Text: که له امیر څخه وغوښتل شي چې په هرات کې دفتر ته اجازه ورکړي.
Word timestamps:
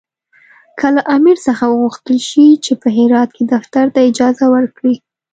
که 0.79 0.87
له 0.95 1.01
امیر 1.15 1.37
څخه 1.47 1.65
وغوښتل 1.67 2.17
شي 2.29 2.45
چې 2.65 2.73
په 2.81 2.87
هرات 2.97 3.29
کې 3.35 3.43
دفتر 3.53 3.85
ته 3.93 3.99
اجازه 4.09 4.45
ورکړي. 4.55 4.95